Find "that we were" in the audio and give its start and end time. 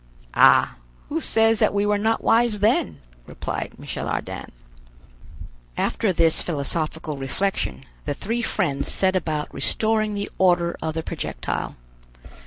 1.59-1.99